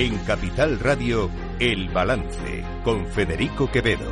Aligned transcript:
En 0.00 0.16
Capital 0.20 0.80
Radio, 0.80 1.28
El 1.58 1.90
Balance, 1.90 2.64
con 2.82 3.06
Federico 3.08 3.70
Quevedo. 3.70 4.10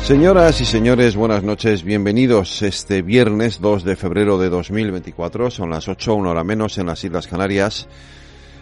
Señoras 0.00 0.60
y 0.60 0.64
señores, 0.64 1.14
buenas 1.14 1.44
noches, 1.44 1.84
bienvenidos 1.84 2.62
este 2.62 3.02
viernes 3.02 3.60
2 3.60 3.84
de 3.84 3.94
febrero 3.94 4.38
de 4.38 4.48
2024, 4.48 5.52
son 5.52 5.70
las 5.70 5.86
8, 5.86 6.16
una 6.16 6.30
hora 6.30 6.42
menos 6.42 6.78
en 6.78 6.86
las 6.86 7.04
Islas 7.04 7.28
Canarias. 7.28 7.86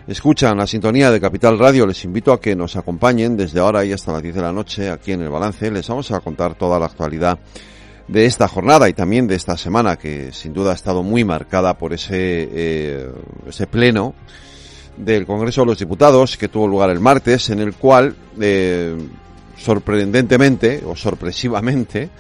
Escuchan 0.07 0.59
la 0.59 0.67
sintonía 0.67 1.11
de 1.11 1.23
Capital 1.23 1.59
Radio, 1.59 1.87
les 1.87 2.05
invito 2.05 2.31
a 2.31 2.39
que 2.39 2.55
nos 2.55 2.77
acompañen 2.77 3.35
desde 3.35 3.61
ahora 3.61 3.87
y 3.87 3.95
hasta 3.95 4.13
las 4.13 4.23
10 4.23 4.35
de 4.35 4.43
la 4.43 4.53
noche 4.53 4.91
aquí 4.91 5.13
en 5.13 5.23
el 5.23 5.31
balance, 5.31 5.71
les 5.71 5.89
vamos 5.89 6.11
a 6.11 6.21
contar 6.21 6.55
toda 6.55 6.79
la 6.79 6.85
actualidad 6.85 7.39
de 8.09 8.27
esta 8.27 8.47
jornada 8.47 8.91
y 8.91 8.93
también 8.93 9.27
de 9.27 9.37
esta 9.37 9.57
semana 9.57 9.97
que 9.97 10.33
sin 10.33 10.53
duda 10.53 10.73
ha 10.73 10.75
estado 10.75 11.03
muy 11.03 11.25
marcada 11.25 11.79
por 11.79 11.95
ese, 11.95 12.47
eh, 12.53 13.11
ese 13.47 13.67
pleno 13.67 14.15
del 14.99 15.27
Congreso 15.27 15.63
de 15.63 15.67
los 15.67 15.79
Diputados 15.79 16.37
que 16.37 16.49
tuvo 16.49 16.67
lugar 16.67 16.91
el 16.91 17.01
martes 17.01 17.51
en 17.51 17.61
el 17.61 17.75
cual 17.75 18.15
eh, 18.41 18.97
sorprendentemente 19.57 20.83
o 20.85 20.97
sorpresivamente 20.97 22.11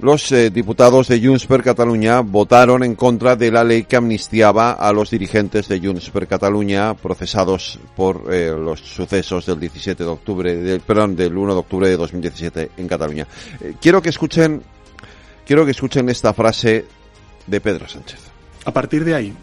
los 0.00 0.30
eh, 0.30 0.50
diputados 0.50 1.08
de 1.08 1.20
Junts 1.20 1.46
per 1.46 1.62
Catalunya 1.62 2.20
votaron 2.20 2.84
en 2.84 2.94
contra 2.94 3.34
de 3.34 3.50
la 3.50 3.64
ley 3.64 3.82
que 3.82 3.96
amnistiaba 3.96 4.72
a 4.72 4.92
los 4.92 5.10
dirigentes 5.10 5.66
de 5.66 5.80
Junts 5.80 6.10
per 6.10 6.28
Catalunya 6.28 6.94
procesados 6.94 7.80
por 7.96 8.32
eh, 8.32 8.54
los 8.56 8.80
sucesos 8.80 9.46
del 9.46 9.58
17 9.58 10.04
de 10.04 10.08
octubre, 10.08 10.54
del, 10.54 10.80
perdón, 10.82 11.16
del 11.16 11.36
1 11.36 11.52
de 11.52 11.58
octubre 11.58 11.88
de 11.88 11.96
2017 11.96 12.70
en 12.76 12.86
Cataluña. 12.86 13.26
Quiero 13.80 14.00
que 14.00 14.10
escuchen, 14.10 14.62
quiero 15.44 15.64
que 15.64 15.72
escuchen 15.72 16.08
esta 16.08 16.32
frase 16.32 16.84
de 17.48 17.60
Pedro 17.60 17.88
Sánchez. 17.88 18.20
A 18.66 18.72
partir 18.72 19.04
de 19.04 19.14
ahí, 19.16 19.34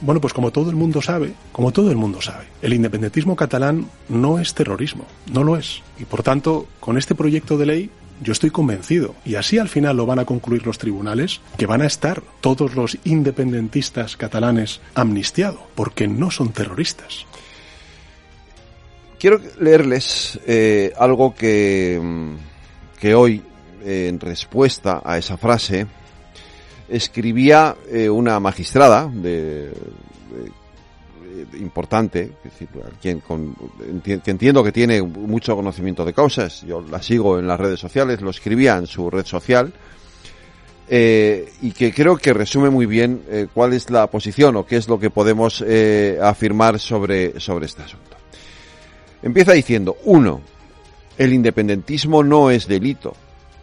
bueno, 0.00 0.20
pues 0.20 0.32
como 0.32 0.50
todo 0.50 0.70
el 0.70 0.76
mundo 0.76 1.00
sabe, 1.00 1.34
como 1.52 1.72
todo 1.72 1.90
el 1.90 1.96
mundo 1.96 2.20
sabe, 2.20 2.44
el 2.62 2.74
independentismo 2.74 3.36
catalán 3.36 3.88
no 4.08 4.38
es 4.38 4.54
terrorismo, 4.54 5.04
no 5.32 5.44
lo 5.44 5.56
es. 5.56 5.82
Y 5.98 6.04
por 6.04 6.22
tanto, 6.22 6.66
con 6.80 6.98
este 6.98 7.14
proyecto 7.14 7.56
de 7.56 7.66
ley 7.66 7.90
yo 8.20 8.32
estoy 8.32 8.50
convencido, 8.50 9.14
y 9.24 9.34
así 9.34 9.58
al 9.58 9.68
final 9.68 9.96
lo 9.96 10.06
van 10.06 10.18
a 10.18 10.24
concluir 10.24 10.66
los 10.66 10.78
tribunales, 10.78 11.40
que 11.56 11.66
van 11.66 11.82
a 11.82 11.86
estar 11.86 12.22
todos 12.40 12.74
los 12.74 12.96
independentistas 13.04 14.16
catalanes 14.16 14.80
amnistiados, 14.94 15.60
porque 15.74 16.06
no 16.06 16.30
son 16.30 16.52
terroristas. 16.52 17.26
Quiero 19.18 19.40
leerles 19.58 20.38
eh, 20.46 20.92
algo 20.96 21.34
que, 21.34 22.00
que 23.00 23.14
hoy, 23.14 23.42
eh, 23.82 24.08
en 24.08 24.20
respuesta 24.20 25.02
a 25.04 25.18
esa 25.18 25.36
frase, 25.36 25.86
escribía 26.88 27.76
eh, 27.90 28.08
una 28.08 28.38
magistrada 28.40 29.10
de, 29.12 29.72
importante, 31.58 32.32
decir, 32.42 32.68
quien 33.00 33.20
con, 33.20 33.54
que 34.02 34.20
entiendo 34.26 34.62
que 34.62 34.72
tiene 34.72 35.02
mucho 35.02 35.54
conocimiento 35.56 36.04
de 36.04 36.12
causas, 36.12 36.62
yo 36.62 36.80
la 36.80 37.02
sigo 37.02 37.38
en 37.38 37.46
las 37.46 37.58
redes 37.58 37.80
sociales, 37.80 38.20
lo 38.20 38.30
escribía 38.30 38.76
en 38.76 38.86
su 38.86 39.10
red 39.10 39.24
social, 39.24 39.72
eh, 40.88 41.50
y 41.62 41.72
que 41.72 41.92
creo 41.92 42.16
que 42.16 42.34
resume 42.34 42.70
muy 42.70 42.86
bien 42.86 43.22
eh, 43.28 43.46
cuál 43.52 43.72
es 43.72 43.88
la 43.90 44.06
posición 44.08 44.56
o 44.56 44.66
qué 44.66 44.76
es 44.76 44.88
lo 44.88 44.98
que 44.98 45.10
podemos 45.10 45.64
afirmar 46.20 46.78
sobre, 46.78 47.40
sobre 47.40 47.66
este 47.66 47.82
asunto. 47.82 48.16
Empieza 49.22 49.52
diciendo, 49.52 49.96
uno, 50.04 50.42
el 51.16 51.32
independentismo 51.32 52.22
no 52.22 52.50
es 52.50 52.68
delito, 52.68 53.14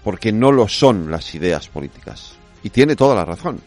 porque 0.03 0.31
no 0.31 0.51
lo 0.51 0.67
son 0.67 1.11
las 1.11 1.35
ideas 1.35 1.67
políticas. 1.67 2.40
Y 2.63 2.69
tiene 2.69 2.95
toda 2.95 3.15
la 3.15 3.25
razón. 3.25 3.59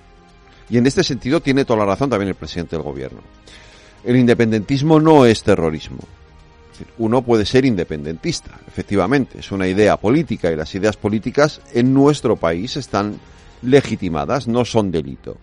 Y 0.71 0.78
en 0.78 0.87
este 0.87 1.03
sentido 1.03 1.41
tiene 1.41 1.65
toda 1.65 1.81
la 1.81 1.87
razón 1.87 2.10
también 2.10 2.28
el 2.28 2.34
presidente 2.34 2.77
del 2.77 2.84
gobierno. 2.84 3.21
El 4.05 4.16
independentismo 4.16 5.00
no 5.00 5.27
es 5.27 5.43
terrorismo. 5.43 6.00
Uno 6.99 7.22
puede 7.22 7.47
ser 7.47 7.65
independentista, 7.65 8.50
efectivamente, 8.66 9.38
es 9.38 9.53
una 9.53 9.69
idea 9.69 9.97
política 9.97 10.50
y 10.50 10.56
las 10.56 10.75
ideas 10.75 10.97
políticas 10.97 11.60
en 11.72 11.94
nuestro 11.94 12.37
país 12.37 12.77
están 12.77 13.19
legitimadas, 13.62 14.49
no 14.49 14.65
son 14.65 14.91
delito. 14.91 15.37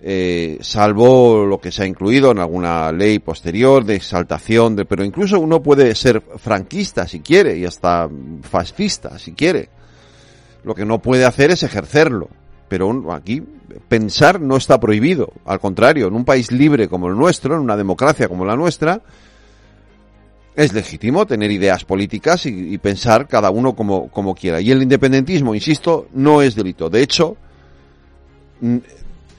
Eh, 0.00 0.58
salvo 0.60 1.44
lo 1.44 1.60
que 1.60 1.72
se 1.72 1.82
ha 1.82 1.86
incluido 1.86 2.30
en 2.30 2.38
alguna 2.38 2.92
ley 2.92 3.18
posterior 3.18 3.84
de 3.84 3.96
exaltación, 3.96 4.76
de, 4.76 4.84
pero 4.84 5.04
incluso 5.04 5.40
uno 5.40 5.60
puede 5.60 5.92
ser 5.96 6.22
franquista 6.36 7.08
si 7.08 7.18
quiere 7.18 7.58
y 7.58 7.64
hasta 7.64 8.08
fascista 8.42 9.18
si 9.18 9.32
quiere. 9.32 9.68
Lo 10.62 10.74
que 10.74 10.84
no 10.84 11.00
puede 11.00 11.24
hacer 11.24 11.50
es 11.50 11.64
ejercerlo. 11.64 12.28
Pero 12.68 13.12
aquí 13.12 13.42
pensar 13.88 14.40
no 14.40 14.56
está 14.56 14.78
prohibido. 14.78 15.32
Al 15.44 15.60
contrario, 15.60 16.08
en 16.08 16.14
un 16.14 16.24
país 16.24 16.52
libre 16.52 16.88
como 16.88 17.08
el 17.08 17.16
nuestro, 17.16 17.54
en 17.54 17.60
una 17.60 17.76
democracia 17.76 18.28
como 18.28 18.44
la 18.44 18.56
nuestra, 18.56 19.00
es 20.54 20.72
legítimo 20.72 21.24
tener 21.26 21.50
ideas 21.50 21.84
políticas 21.84 22.44
y, 22.46 22.76
pensar 22.78 23.28
cada 23.28 23.50
uno 23.50 23.74
como, 23.74 24.08
como, 24.08 24.34
quiera. 24.34 24.60
Y 24.60 24.72
el 24.72 24.82
independentismo, 24.82 25.54
insisto, 25.54 26.08
no 26.14 26.42
es 26.42 26.56
delito. 26.56 26.90
De 26.90 27.00
hecho, 27.00 27.36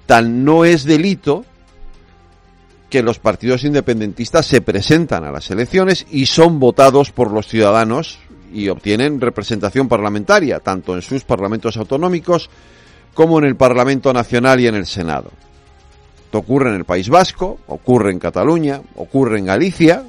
tal 0.06 0.46
no 0.46 0.64
es 0.64 0.86
delito 0.86 1.44
que 2.90 3.04
los 3.04 3.20
partidos 3.20 3.64
independentistas 3.66 4.46
se 4.46 4.62
presentan 4.62 5.24
a 5.24 5.32
las 5.32 5.52
elecciones 5.52 6.08
y 6.10 6.26
son 6.26 6.60
votados 6.60 7.12
por 7.12 7.32
los 7.32 7.48
ciudadanos 7.48 8.20
y 8.52 8.70
obtienen 8.70 9.22
representación 9.22 9.88
parlamentaria, 9.88 10.60
tanto 10.60 10.96
en 10.96 11.02
sus 11.02 11.24
parlamentos 11.24 11.78
autonómicos 11.78 12.50
como 13.20 13.38
en 13.38 13.44
el 13.44 13.58
Parlamento 13.58 14.14
Nacional 14.14 14.62
y 14.62 14.68
en 14.68 14.76
el 14.76 14.86
Senado. 14.86 15.30
Esto 16.24 16.38
ocurre 16.38 16.70
en 16.70 16.76
el 16.78 16.86
País 16.86 17.10
Vasco, 17.10 17.60
ocurre 17.68 18.14
en 18.14 18.18
Cataluña, 18.18 18.82
ocurre 18.96 19.40
en 19.40 19.46
Galicia, 19.46 20.06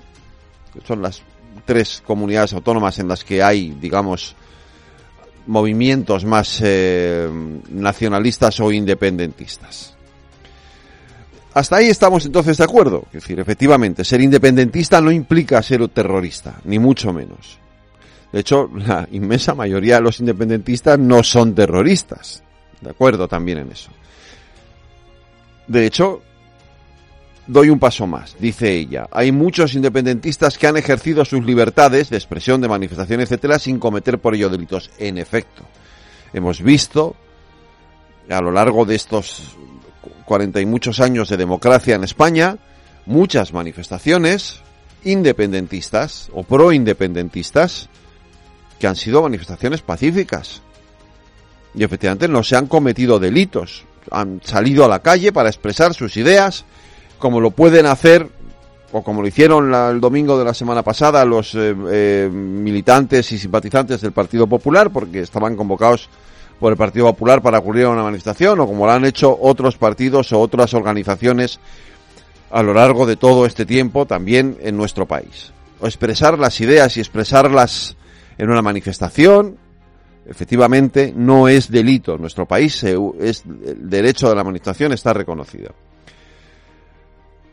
que 0.73 0.81
son 0.87 1.03
las 1.03 1.21
tres 1.65 2.05
comunidades 2.07 2.53
autónomas 2.53 3.01
en 3.01 3.09
las 3.09 3.25
que 3.25 3.43
hay, 3.43 3.71
digamos, 3.81 4.37
movimientos 5.49 6.25
más 6.25 6.61
eh, 6.63 7.29
nacionalistas 7.71 8.61
o 8.61 8.71
independentistas. 8.71 9.97
Hasta 11.53 11.79
ahí 11.79 11.89
estamos 11.89 12.25
entonces 12.27 12.59
de 12.59 12.65
acuerdo. 12.65 13.07
Es 13.07 13.25
decir, 13.25 13.41
efectivamente, 13.41 14.05
ser 14.05 14.21
independentista 14.21 15.01
no 15.01 15.11
implica 15.11 15.61
ser 15.65 15.89
terrorista, 15.89 16.61
ni 16.63 16.79
mucho 16.79 17.13
menos. 17.13 17.59
De 18.33 18.39
hecho, 18.39 18.71
la 18.73 19.09
inmensa 19.11 19.57
mayoría 19.57 19.97
de 19.97 20.03
los 20.03 20.21
independentistas 20.21 20.97
no 20.97 21.25
son 21.25 21.57
terroristas. 21.57 22.45
De 22.81 22.91
acuerdo 22.91 23.29
también 23.29 23.59
en 23.59 23.73
eso. 23.73 23.91
De 25.67 25.87
hecho, 25.87 26.23
doy 27.47 27.69
un 27.69 27.79
paso 27.79 28.07
más, 28.07 28.37
dice 28.39 28.73
ella. 28.73 29.09
Hay 29.11 29.33
muchos 29.33 29.75
independentistas 29.75 30.57
que 30.59 30.67
han 30.67 30.77
ejercido 30.77 31.25
sus 31.25 31.45
libertades 31.45 32.11
de 32.11 32.17
expresión, 32.17 32.61
de 32.61 32.69
manifestación, 32.69 33.21
etcétera, 33.21 33.59
sin 33.59 33.79
cometer 33.79 34.19
por 34.19 34.35
ello 34.35 34.49
delitos. 34.49 34.91
En 34.99 35.19
efecto, 35.19 35.63
hemos 36.33 36.63
visto 36.63 37.17
a 38.29 38.41
lo 38.41 38.51
largo 38.51 38.85
de 38.85 38.95
estos 38.95 39.57
cuarenta 40.25 40.61
y 40.61 40.67
muchos 40.67 41.01
años 41.01 41.29
de 41.29 41.37
democracia 41.37 41.97
en 41.97 42.05
España 42.05 42.57
muchas 43.05 43.53
manifestaciones 43.53 44.61
independentistas 45.03 46.31
o 46.33 46.45
pro-independentistas 46.45 47.89
que 48.79 48.87
han 48.87 48.97
sido 48.97 49.23
manifestaciones 49.23 49.83
pacíficas. 49.83 50.63
Y 51.75 51.85
efectivamente 51.85 52.29
no 52.29 52.43
se 52.43 52.57
han 52.57 52.67
cometido 52.67 53.19
delitos. 53.19 53.85
Han 54.11 54.41
salido 54.45 54.85
a 54.85 54.89
la 54.89 55.01
calle 55.01 55.33
para 55.33 55.49
expresar 55.49 55.95
sus 55.95 56.17
ideas, 56.17 56.65
como 57.19 57.41
lo 57.41 57.51
pueden 57.51 57.87
hacer, 57.87 58.29
o 58.93 59.03
como 59.03 59.23
lo 59.23 59.29
hicieron 59.29 59.71
la, 59.71 59.91
el 59.91 60.01
domingo 60.01 60.39
de 60.39 60.45
la 60.45 60.55
semana 60.55 60.83
pasada 60.83 61.25
los 61.25 61.55
eh, 61.55 61.75
eh, 61.91 62.29
militantes 62.33 63.31
y 63.33 63.39
simpatizantes 63.39 64.01
del 64.01 64.13
Partido 64.13 64.47
Popular, 64.47 64.91
porque 64.91 65.21
estaban 65.21 65.57
convocados 65.57 66.09
por 66.59 66.73
el 66.73 66.79
Partido 66.79 67.07
Popular 67.07 67.41
para 67.41 67.59
acudir 67.59 67.85
a 67.85 67.91
una 67.91 68.03
manifestación, 68.03 68.59
o 68.61 68.67
como 68.67 68.87
lo 68.87 68.93
han 68.93 69.05
hecho 69.05 69.37
otros 69.41 69.77
partidos 69.77 70.33
o 70.33 70.41
otras 70.41 70.75
organizaciones 70.75 71.61
a 72.51 72.63
lo 72.63 72.75
largo 72.75 73.07
de 73.07 73.17
todo 73.17 73.47
este 73.47 73.65
tiempo 73.65 74.07
también 74.07 74.59
en 74.61 74.77
nuestro 74.77 75.07
país. 75.07 75.53
O 75.81 75.87
expresar 75.87 76.39
las 76.39 76.61
ideas 76.61 76.97
y 76.97 77.01
expresarlas 77.01 77.97
en 78.37 78.51
una 78.51 78.61
manifestación, 78.61 79.57
efectivamente, 80.31 81.13
no 81.15 81.49
es 81.49 81.71
delito. 81.71 82.17
Nuestro 82.17 82.47
país 82.47 82.83
es, 82.85 83.45
el 83.45 83.91
derecho 83.91 84.29
de 84.29 84.37
la 84.37 84.45
manifestación 84.45 84.93
está 84.93 85.13
reconocido. 85.13 85.75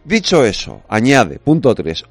Dicho 0.06 0.45
eso, 0.45 0.83
añade, 0.88 1.39
punto 1.39 1.74
3, 1.75 2.06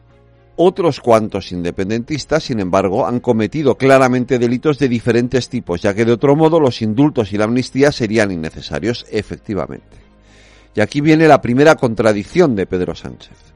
otros 0.57 1.01
cuantos 1.01 1.53
independentistas, 1.53 2.45
sin 2.45 2.61
embargo, 2.61 3.07
han 3.07 3.21
cometido 3.21 3.77
claramente 3.77 4.39
delitos 4.39 4.79
de 4.79 4.89
diferentes 4.89 5.49
tipos, 5.49 5.81
ya 5.81 5.95
que 5.95 6.05
de 6.05 6.13
otro 6.13 6.35
modo 6.35 6.59
los 6.61 6.83
indultos 6.83 7.33
y 7.33 7.39
la 7.39 7.45
amnistía 7.45 7.93
serían 7.93 8.33
innecesarios, 8.33 9.07
efectivamente. 9.11 9.97
Y 10.75 10.81
aquí 10.81 11.01
viene 11.01 11.29
la 11.29 11.41
primera 11.41 11.77
contradicción 11.77 12.55
de 12.55 12.67
Pedro 12.67 12.95
Sánchez. 12.95 13.56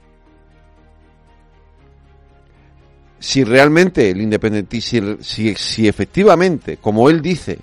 Si 3.20 3.44
realmente 3.44 4.10
el 4.10 4.20
independentismo, 4.20 5.18
si, 5.20 5.54
si 5.54 5.86
efectivamente, 5.86 6.78
como 6.78 7.08
él 7.10 7.20
dice, 7.20 7.58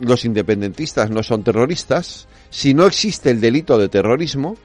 los 0.00 0.24
independentistas 0.24 1.10
no 1.10 1.22
son 1.22 1.44
terroristas, 1.44 2.26
si 2.50 2.72
no 2.72 2.86
existe 2.86 3.30
el 3.30 3.40
delito 3.40 3.78
de 3.78 3.88
terrorismo, 3.88 4.56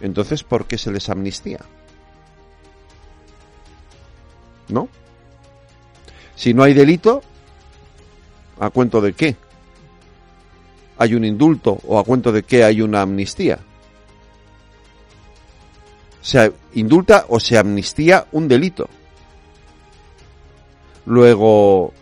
Entonces, 0.00 0.42
¿por 0.44 0.66
qué 0.66 0.76
se 0.76 0.90
les 0.90 1.08
amnistía? 1.08 1.60
¿No? 4.68 4.90
Si 6.34 6.52
no 6.52 6.64
hay 6.64 6.74
delito, 6.74 7.22
¿a 8.60 8.68
cuento 8.68 9.00
de 9.00 9.14
qué? 9.14 9.36
Hay 10.98 11.14
un 11.14 11.24
indulto 11.24 11.78
o 11.86 11.98
a 11.98 12.04
cuento 12.04 12.30
de 12.30 12.42
qué 12.42 12.62
hay 12.62 12.82
una 12.82 13.00
amnistía. 13.00 13.58
Se 16.26 16.52
indulta 16.74 17.26
o 17.28 17.38
se 17.38 17.56
amnistía 17.56 18.26
un 18.32 18.48
delito. 18.48 18.88
Luego, 21.04 21.92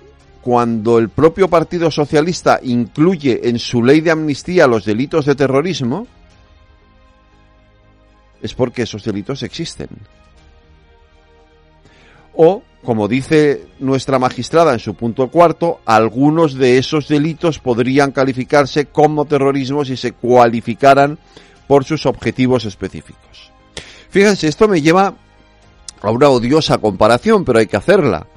cuando 0.40 0.98
el 0.98 1.10
propio 1.10 1.48
Partido 1.48 1.90
Socialista 1.90 2.58
incluye 2.62 3.50
en 3.50 3.58
su 3.58 3.84
ley 3.84 4.00
de 4.00 4.12
amnistía 4.12 4.66
los 4.66 4.86
delitos 4.86 5.26
de 5.26 5.34
terrorismo, 5.34 6.06
es 8.40 8.54
porque 8.54 8.84
esos 8.84 9.04
delitos 9.04 9.42
existen. 9.42 9.90
O, 12.32 12.62
como 12.82 13.08
dice 13.08 13.66
nuestra 13.78 14.18
magistrada 14.18 14.72
en 14.72 14.78
su 14.78 14.94
punto 14.94 15.28
cuarto, 15.28 15.80
algunos 15.84 16.54
de 16.54 16.78
esos 16.78 17.08
delitos 17.08 17.58
podrían 17.58 18.10
calificarse 18.10 18.86
como 18.86 19.26
terrorismo 19.26 19.84
si 19.84 19.98
se 19.98 20.12
cualificaran 20.12 21.18
por 21.66 21.84
sus 21.84 22.06
objetivos 22.06 22.64
específicos. 22.64 23.53
Fíjense, 24.14 24.46
esto 24.46 24.68
me 24.68 24.80
lleva 24.80 25.12
a 26.00 26.10
una 26.12 26.28
odiosa 26.28 26.78
comparación, 26.78 27.44
pero 27.44 27.58
hay 27.58 27.66
que 27.66 27.76
hacerla. 27.76 28.28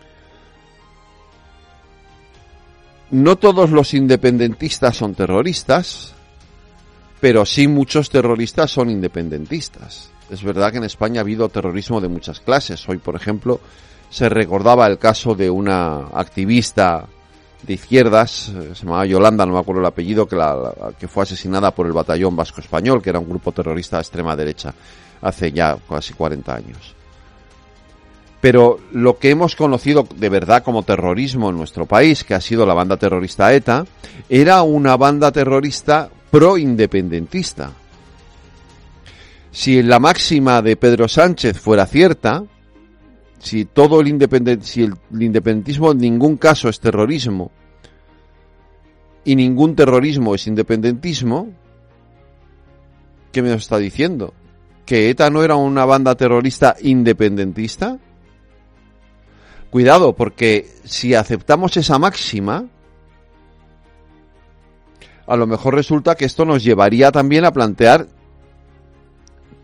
No 3.11 3.35
todos 3.35 3.69
los 3.69 3.93
independentistas 3.93 4.97
son 4.97 5.13
terroristas, 5.13 6.15
pero 7.21 7.45
sí 7.45 7.67
muchos 7.67 8.09
terroristas 8.09 8.71
son 8.71 8.89
independentistas. 8.89 10.09
Es 10.31 10.41
verdad 10.41 10.71
que 10.71 10.79
en 10.79 10.85
España 10.85 11.19
ha 11.19 11.21
habido 11.21 11.47
terrorismo 11.47 12.01
de 12.01 12.07
muchas 12.07 12.39
clases. 12.39 12.89
Hoy, 12.89 12.97
por 12.97 13.15
ejemplo, 13.15 13.59
se 14.09 14.29
recordaba 14.29 14.87
el 14.87 14.97
caso 14.97 15.35
de 15.35 15.51
una 15.51 16.07
activista 16.07 17.05
de 17.61 17.73
izquierdas, 17.73 18.49
eh, 18.49 18.71
se 18.73 18.83
llamaba 18.83 19.05
Yolanda, 19.05 19.45
no 19.45 19.53
me 19.53 19.59
acuerdo 19.59 19.81
el 19.81 19.87
apellido, 19.87 20.27
que, 20.27 20.37
la, 20.37 20.73
que 20.97 21.07
fue 21.07 21.21
asesinada 21.21 21.69
por 21.69 21.85
el 21.85 21.93
Batallón 21.93 22.35
Vasco 22.35 22.61
Español, 22.61 22.99
que 22.99 23.11
era 23.11 23.19
un 23.19 23.29
grupo 23.29 23.51
terrorista 23.51 23.97
de 23.97 24.01
extrema 24.01 24.35
derecha, 24.35 24.73
hace 25.21 25.51
ya 25.51 25.77
casi 25.89 26.13
40 26.13 26.55
años. 26.55 26.95
Pero 28.39 28.79
lo 28.91 29.17
que 29.17 29.31
hemos 29.31 29.55
conocido 29.55 30.07
de 30.15 30.29
verdad 30.29 30.63
como 30.63 30.83
terrorismo 30.83 31.49
en 31.49 31.57
nuestro 31.57 31.85
país, 31.85 32.23
que 32.23 32.35
ha 32.35 32.41
sido 32.41 32.65
la 32.65 32.73
banda 32.73 32.97
terrorista 32.97 33.53
ETA, 33.53 33.85
era 34.29 34.61
una 34.61 34.95
banda 34.95 35.31
terrorista 35.31 36.09
pro-independentista. 36.29 37.71
Si 39.51 39.81
la 39.81 39.99
máxima 39.99 40.61
de 40.61 40.75
Pedro 40.75 41.07
Sánchez 41.07 41.59
fuera 41.59 41.87
cierta, 41.87 42.43
si 43.39 43.65
todo 43.65 44.01
el 44.01 44.07
independent, 44.07 44.61
si 44.61 44.83
el, 44.83 44.93
independentismo 45.11 45.91
en 45.91 45.97
ningún 45.97 46.37
caso 46.37 46.69
es 46.69 46.79
terrorismo 46.79 47.51
y 49.23 49.35
ningún 49.35 49.75
terrorismo 49.75 50.35
es 50.35 50.47
independentismo, 50.47 51.49
¿qué 53.31 53.41
me 53.41 53.53
está 53.53 53.77
diciendo? 53.77 54.33
¿Que 54.87 55.09
ETA 55.09 55.29
no 55.29 55.43
era 55.43 55.57
una 55.57 55.83
banda 55.83 56.15
terrorista 56.15 56.77
independentista? 56.81 57.99
Cuidado, 59.69 60.15
porque 60.15 60.65
si 60.85 61.13
aceptamos 61.13 61.75
esa 61.75 61.99
máxima, 61.99 62.65
a 65.27 65.35
lo 65.35 65.45
mejor 65.45 65.75
resulta 65.75 66.15
que 66.15 66.23
esto 66.23 66.45
nos 66.45 66.63
llevaría 66.63 67.11
también 67.11 67.43
a 67.43 67.51
plantear 67.51 68.07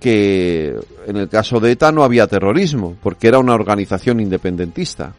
que 0.02 0.78
en 1.08 1.16
el 1.16 1.30
caso 1.30 1.62
de 1.62 1.72
ETA 1.72 1.94
no 1.94 2.04
había 2.04 2.28
terrorismo, 2.28 2.98
porque 3.02 3.30
era 3.30 3.40
una 3.40 3.54
organización 3.54 4.20
independentista. 4.20 5.14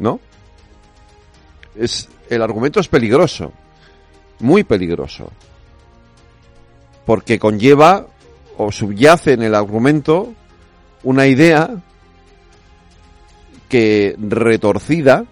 ¿No? 0.00 0.18
Es, 1.76 2.08
el 2.28 2.42
argumento 2.42 2.80
es 2.80 2.88
peligroso, 2.88 3.52
muy 4.40 4.64
peligroso, 4.64 5.30
porque 7.04 7.38
conlleva 7.38 8.06
o 8.56 8.70
subyace 8.70 9.32
en 9.32 9.42
el 9.42 9.54
argumento 9.54 10.32
una 11.02 11.26
idea 11.26 11.70
que 13.68 14.14
retorcida, 14.18 15.24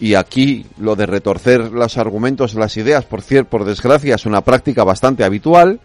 y 0.00 0.14
aquí 0.14 0.66
lo 0.78 0.96
de 0.96 1.06
retorcer 1.06 1.72
los 1.72 1.96
argumentos, 1.96 2.54
las 2.54 2.76
ideas, 2.76 3.04
por 3.04 3.22
cierto, 3.22 3.50
por 3.50 3.64
desgracia, 3.64 4.16
es 4.16 4.26
una 4.26 4.42
práctica 4.42 4.84
bastante 4.84 5.24
habitual, 5.24 5.80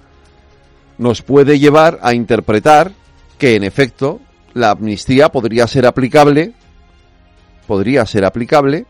nos 0.98 1.22
puede 1.22 1.60
llevar 1.60 2.00
a 2.02 2.14
interpretar 2.14 2.92
que 3.38 3.56
en 3.56 3.64
efecto 3.64 4.20
la 4.54 4.72
amnistía 4.72 5.30
podría 5.30 5.68
ser 5.68 5.86
aplicable, 5.86 6.54
podría 7.68 8.06
ser 8.06 8.26
aplicable 8.26 8.86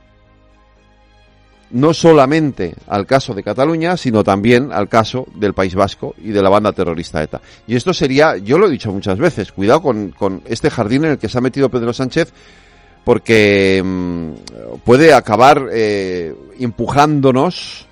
no 1.74 1.94
solamente 1.94 2.76
al 2.88 3.06
caso 3.06 3.34
de 3.34 3.44
Cataluña, 3.44 3.98
sino 3.98 4.24
también 4.24 4.72
al 4.72 4.88
caso 4.88 5.28
del 5.36 5.54
País 5.54 5.76
Vasco 5.76 6.16
y 6.24 6.30
de 6.30 6.42
la 6.42 6.50
banda 6.50 6.72
terrorista 6.72 7.22
ETA. 7.22 7.42
Y 7.68 7.76
esto 7.76 7.94
sería, 7.94 8.38
yo 8.38 8.58
lo 8.58 8.68
he 8.68 8.72
dicho 8.72 8.92
muchas 8.92 9.18
veces, 9.20 9.52
cuidado 9.52 9.82
con, 9.82 10.12
con 10.12 10.42
este 10.46 10.70
jardín 10.70 11.06
en 11.06 11.12
el 11.12 11.18
que 11.18 11.30
se 11.30 11.38
ha 11.38 11.42
metido 11.42 11.70
Pedro 11.70 11.92
Sánchez, 11.92 12.32
porque 13.04 13.82
mm, 13.84 14.80
puede 14.86 15.14
acabar 15.14 15.68
eh, 15.72 16.34
empujándonos 16.60 17.88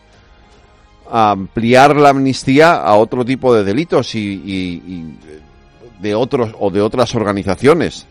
ampliar 1.12 1.95
la 1.98 2.10
amnistía 2.10 2.75
a 2.75 2.95
otro 2.95 3.25
tipo 3.25 3.54
de 3.54 3.63
delitos 3.63 4.16
y, 4.16 5.18
de 6.00 6.16
otros 6.16 6.56
o 6.57 6.72
de 6.72 6.81
otras 6.81 7.13
organizaciones. 7.16 8.07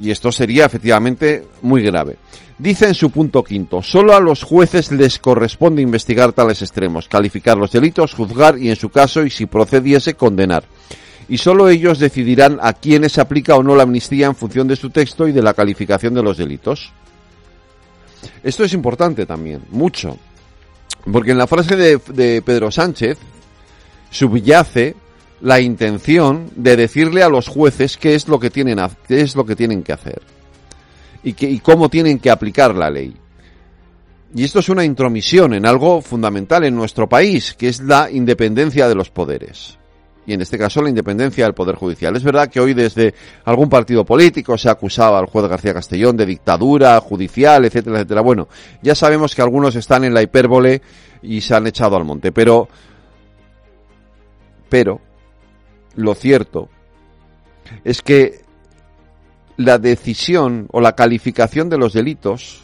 Y 0.00 0.10
esto 0.10 0.30
sería 0.30 0.66
efectivamente 0.66 1.46
muy 1.62 1.82
grave. 1.82 2.16
Dice 2.58 2.86
en 2.86 2.94
su 2.94 3.10
punto 3.10 3.44
quinto, 3.44 3.82
solo 3.82 4.14
a 4.14 4.20
los 4.20 4.42
jueces 4.42 4.90
les 4.90 5.18
corresponde 5.18 5.82
investigar 5.82 6.32
tales 6.32 6.62
extremos, 6.62 7.08
calificar 7.08 7.56
los 7.56 7.72
delitos, 7.72 8.14
juzgar 8.14 8.58
y 8.58 8.70
en 8.70 8.76
su 8.76 8.88
caso, 8.88 9.24
y 9.24 9.30
si 9.30 9.46
procediese, 9.46 10.14
condenar. 10.14 10.64
Y 11.28 11.38
solo 11.38 11.68
ellos 11.68 11.98
decidirán 11.98 12.58
a 12.62 12.72
quiénes 12.72 13.12
se 13.12 13.20
aplica 13.20 13.56
o 13.56 13.62
no 13.62 13.74
la 13.74 13.82
amnistía 13.82 14.26
en 14.26 14.36
función 14.36 14.68
de 14.68 14.76
su 14.76 14.90
texto 14.90 15.26
y 15.28 15.32
de 15.32 15.42
la 15.42 15.54
calificación 15.54 16.14
de 16.14 16.22
los 16.22 16.36
delitos. 16.36 16.92
Esto 18.42 18.64
es 18.64 18.72
importante 18.72 19.26
también, 19.26 19.62
mucho. 19.70 20.16
Porque 21.10 21.32
en 21.32 21.38
la 21.38 21.46
frase 21.46 21.76
de, 21.76 22.42
Pedro 22.42 22.70
Sánchez 22.70 23.18
subyace 24.10 24.96
la 25.40 25.60
intención 25.60 26.50
de 26.56 26.76
decirle 26.76 27.22
a 27.22 27.28
los 27.28 27.48
jueces 27.48 27.96
qué 27.96 28.14
es 28.14 28.28
lo 28.28 28.40
que 28.40 28.50
tienen, 28.50 28.78
qué 29.06 29.20
es 29.20 29.36
lo 29.36 29.44
que, 29.44 29.56
tienen 29.56 29.82
que 29.82 29.92
hacer 29.92 30.22
y, 31.22 31.34
y 31.46 31.58
cómo 31.60 31.88
tienen 31.88 32.18
que 32.18 32.30
aplicar 32.30 32.74
la 32.74 32.90
ley. 32.90 33.14
Y 34.34 34.44
esto 34.44 34.58
es 34.58 34.68
una 34.68 34.84
intromisión 34.84 35.54
en 35.54 35.66
algo 35.66 36.02
fundamental 36.02 36.64
en 36.64 36.74
nuestro 36.74 37.08
país, 37.08 37.54
que 37.54 37.68
es 37.68 37.80
la 37.80 38.10
independencia 38.10 38.88
de 38.88 38.94
los 38.94 39.10
poderes. 39.10 39.78
Y 40.26 40.34
en 40.34 40.40
este 40.40 40.58
caso 40.58 40.82
la 40.82 40.88
independencia 40.88 41.44
del 41.44 41.54
Poder 41.54 41.76
Judicial. 41.76 42.16
Es 42.16 42.24
verdad 42.24 42.48
que 42.48 42.58
hoy 42.58 42.74
desde 42.74 43.14
algún 43.44 43.68
partido 43.68 44.04
político 44.04 44.58
se 44.58 44.68
ha 44.68 44.72
acusado 44.72 45.16
al 45.16 45.26
juez 45.26 45.48
García 45.48 45.72
Castellón 45.72 46.16
de 46.16 46.26
dictadura 46.26 47.00
judicial, 47.00 47.64
etcétera, 47.64 47.98
etcétera. 47.98 48.22
Bueno, 48.22 48.48
ya 48.82 48.96
sabemos 48.96 49.34
que 49.34 49.42
algunos 49.42 49.76
están 49.76 50.02
en 50.02 50.12
la 50.12 50.22
hipérbole 50.22 50.82
y 51.22 51.40
se 51.40 51.54
han 51.54 51.68
echado 51.68 51.96
al 51.96 52.04
monte. 52.04 52.32
Pero, 52.32 52.68
pero, 54.68 55.00
lo 55.96 56.14
cierto 56.14 56.68
es 57.84 58.02
que 58.02 58.44
la 59.56 59.78
decisión 59.78 60.68
o 60.70 60.80
la 60.80 60.94
calificación 60.94 61.68
de 61.68 61.78
los 61.78 61.92
delitos 61.92 62.62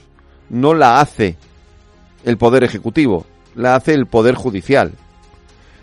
no 0.50 0.74
la 0.74 1.00
hace 1.00 1.36
el 2.24 2.36
Poder 2.36 2.62
Ejecutivo, 2.62 3.26
la 3.54 3.74
hace 3.74 3.94
el 3.94 4.06
Poder 4.06 4.34
Judicial. 4.34 4.92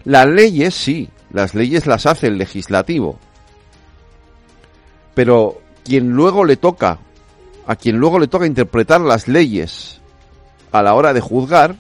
Las 0.06 0.28
leyes 0.28 0.74
sí, 0.74 1.10
las 1.32 1.56
leyes 1.56 1.88
las 1.88 2.06
hace 2.06 2.28
el 2.28 2.38
legislativo. 2.38 3.20
Pero 5.16 5.62
quien 5.84 6.12
luego 6.12 6.46
le 6.46 6.56
toca, 6.56 7.00
a 7.66 7.76
quien 7.76 7.98
luego 7.98 8.20
le 8.20 8.28
toca 8.28 8.46
interpretar 8.46 9.02
las 9.02 9.28
leyes 9.28 10.00
a 10.72 10.82
la 10.84 10.94
hora 10.94 11.14
de 11.14 11.22
juzgar, 11.22 11.76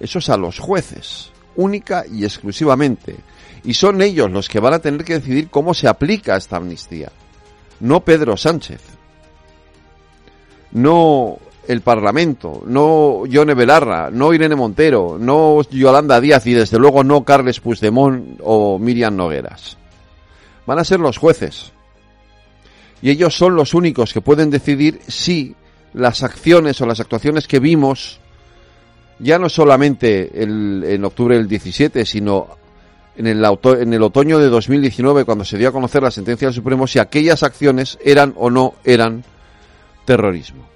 eso 0.00 0.18
es 0.18 0.28
a 0.30 0.36
los 0.36 0.58
jueces, 0.58 1.30
única 1.56 2.04
y 2.10 2.24
exclusivamente. 2.24 3.16
Y 3.64 3.74
son 3.74 4.00
ellos 4.02 4.30
los 4.30 4.48
que 4.48 4.60
van 4.60 4.74
a 4.74 4.78
tener 4.78 5.04
que 5.04 5.14
decidir 5.14 5.48
cómo 5.48 5.74
se 5.74 5.88
aplica 5.88 6.36
esta 6.36 6.56
amnistía. 6.56 7.10
No 7.80 8.00
Pedro 8.00 8.36
Sánchez. 8.36 8.80
No 10.72 11.38
el 11.66 11.82
Parlamento, 11.82 12.62
no 12.66 13.26
Yone 13.26 13.54
Belarra, 13.54 14.10
no 14.10 14.32
Irene 14.32 14.56
Montero, 14.56 15.18
no 15.20 15.62
Yolanda 15.70 16.20
Díaz 16.20 16.46
y 16.46 16.54
desde 16.54 16.78
luego 16.78 17.04
no 17.04 17.24
Carles 17.24 17.60
Puigdemont 17.60 18.40
o 18.42 18.78
Miriam 18.78 19.14
Nogueras. 19.14 19.76
Van 20.66 20.78
a 20.78 20.84
ser 20.84 21.00
los 21.00 21.18
jueces. 21.18 21.72
Y 23.02 23.10
ellos 23.10 23.36
son 23.36 23.54
los 23.56 23.74
únicos 23.74 24.12
que 24.12 24.20
pueden 24.20 24.50
decidir 24.50 25.00
si 25.06 25.54
las 25.92 26.22
acciones 26.22 26.80
o 26.80 26.86
las 26.86 27.00
actuaciones 27.00 27.46
que 27.46 27.60
vimos 27.60 28.20
ya 29.20 29.38
no 29.38 29.48
solamente 29.48 30.42
el, 30.42 30.82
en 30.84 31.04
octubre 31.04 31.36
del 31.36 31.46
17, 31.48 32.04
sino 32.06 32.48
en 33.20 33.26
el, 33.26 33.44
en 33.44 33.92
el 33.92 34.02
otoño 34.02 34.38
de 34.38 34.48
2019, 34.48 35.26
cuando 35.26 35.44
se 35.44 35.58
dio 35.58 35.68
a 35.68 35.72
conocer 35.72 36.02
la 36.02 36.10
sentencia 36.10 36.48
del 36.48 36.54
Supremo, 36.54 36.86
si 36.86 36.98
aquellas 36.98 37.42
acciones 37.42 37.98
eran 38.02 38.32
o 38.36 38.48
no 38.48 38.74
eran 38.82 39.22
terrorismo. 40.06 40.66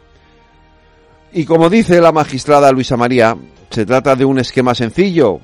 Y 1.32 1.46
como 1.46 1.70
dice 1.70 2.02
la 2.02 2.12
magistrada 2.12 2.70
Luisa 2.70 2.98
María, 2.98 3.34
se 3.70 3.86
trata 3.86 4.14
de 4.14 4.26
un 4.26 4.38
esquema 4.38 4.74
sencillo. 4.74 5.40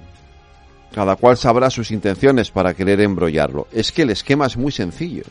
Cada 0.95 1.17
cual 1.17 1.39
sabrá 1.39 1.71
sus 1.71 1.91
intenciones 1.91 2.51
para 2.51 2.75
querer 2.75 3.01
embrollarlo. 3.01 3.67
Es 3.73 3.93
que 3.93 4.03
el 4.03 4.11
esquema 4.11 4.47
es 4.47 4.59
muy 4.59 4.73
sencillo. 4.73 5.23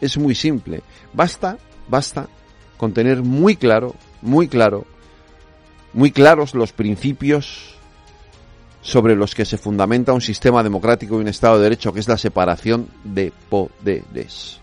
Es 0.00 0.16
muy 0.16 0.34
simple. 0.34 0.82
Basta, 1.12 1.58
basta 1.88 2.28
con 2.76 2.92
tener 2.92 3.22
muy 3.22 3.56
claro, 3.56 3.94
muy 4.22 4.46
claro, 4.46 4.84
muy 5.92 6.12
claros 6.12 6.54
los 6.54 6.72
principios 6.72 7.73
sobre 8.84 9.16
los 9.16 9.34
que 9.34 9.46
se 9.46 9.56
fundamenta 9.56 10.12
un 10.12 10.20
sistema 10.20 10.62
democrático 10.62 11.16
y 11.16 11.22
un 11.22 11.28
Estado 11.28 11.56
de 11.56 11.64
Derecho, 11.64 11.92
que 11.92 12.00
es 12.00 12.06
la 12.06 12.18
separación 12.18 12.86
de 13.02 13.32
poderes. 13.48 14.60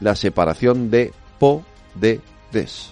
La 0.00 0.16
separación 0.16 0.90
de 0.90 1.12
poderes. 1.38 2.90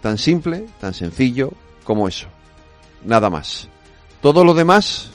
Tan 0.00 0.16
simple, 0.16 0.64
tan 0.80 0.94
sencillo 0.94 1.52
como 1.84 2.08
eso. 2.08 2.28
Nada 3.04 3.28
más. 3.28 3.68
Todo 4.22 4.42
lo 4.42 4.54
demás, 4.54 5.10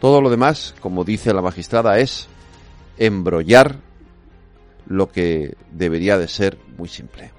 todo 0.00 0.22
lo 0.22 0.30
demás, 0.30 0.74
como 0.80 1.04
dice 1.04 1.34
la 1.34 1.42
magistrada, 1.42 1.98
es 1.98 2.28
embrollar 2.96 3.76
lo 4.86 5.10
que 5.10 5.54
debería 5.70 6.16
de 6.16 6.28
ser 6.28 6.56
muy 6.78 6.88
simple. 6.88 7.35